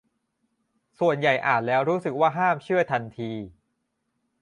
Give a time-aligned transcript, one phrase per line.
[0.99, 3.31] ส่วนใหญ่อ่านแล้วรู้สึกว่าห้ามเชื่อทันที